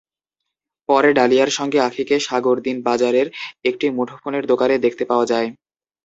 [0.89, 3.27] পরে ডালিয়ার সঙ্গে আঁখিকে সাগরদী বাজারের
[3.65, 5.47] একটি মুঠোফোনের দোকানে দেখতে পাওয়া যায়।